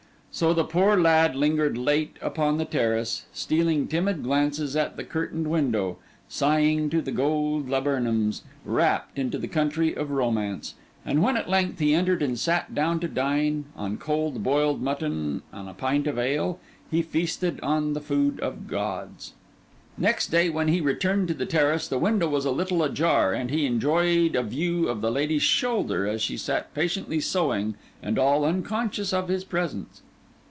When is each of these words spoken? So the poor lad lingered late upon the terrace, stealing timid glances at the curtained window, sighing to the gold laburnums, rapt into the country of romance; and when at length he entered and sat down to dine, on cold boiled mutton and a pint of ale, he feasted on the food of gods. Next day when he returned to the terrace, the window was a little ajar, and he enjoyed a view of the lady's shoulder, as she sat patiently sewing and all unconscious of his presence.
So 0.33 0.53
the 0.53 0.63
poor 0.63 0.95
lad 0.97 1.35
lingered 1.35 1.77
late 1.77 2.15
upon 2.21 2.57
the 2.57 2.63
terrace, 2.63 3.25
stealing 3.33 3.89
timid 3.89 4.23
glances 4.23 4.77
at 4.77 4.95
the 4.95 5.03
curtained 5.03 5.49
window, 5.49 5.97
sighing 6.29 6.89
to 6.91 7.01
the 7.01 7.11
gold 7.11 7.67
laburnums, 7.67 8.41
rapt 8.63 9.19
into 9.19 9.37
the 9.37 9.49
country 9.49 9.93
of 9.93 10.09
romance; 10.09 10.75
and 11.05 11.21
when 11.21 11.35
at 11.35 11.49
length 11.49 11.79
he 11.79 11.93
entered 11.93 12.21
and 12.23 12.39
sat 12.39 12.73
down 12.73 13.01
to 13.01 13.09
dine, 13.09 13.65
on 13.75 13.97
cold 13.97 14.41
boiled 14.41 14.81
mutton 14.81 15.41
and 15.51 15.67
a 15.67 15.73
pint 15.73 16.07
of 16.07 16.17
ale, 16.17 16.59
he 16.89 17.01
feasted 17.01 17.59
on 17.61 17.91
the 17.91 17.99
food 18.01 18.39
of 18.39 18.69
gods. 18.69 19.33
Next 19.97 20.27
day 20.27 20.49
when 20.49 20.69
he 20.69 20.79
returned 20.79 21.27
to 21.27 21.33
the 21.33 21.45
terrace, 21.45 21.89
the 21.89 21.99
window 21.99 22.29
was 22.29 22.45
a 22.45 22.51
little 22.51 22.81
ajar, 22.83 23.33
and 23.33 23.51
he 23.51 23.65
enjoyed 23.65 24.37
a 24.37 24.43
view 24.43 24.87
of 24.87 25.01
the 25.01 25.11
lady's 25.11 25.43
shoulder, 25.43 26.07
as 26.07 26.21
she 26.21 26.37
sat 26.37 26.73
patiently 26.73 27.19
sewing 27.19 27.75
and 28.01 28.17
all 28.17 28.45
unconscious 28.45 29.11
of 29.11 29.27
his 29.27 29.43
presence. 29.43 30.01